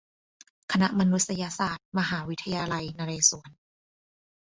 [0.71, 3.51] คณะมนุษยศาสตร์ มหาวิทยาลัยนเรศวร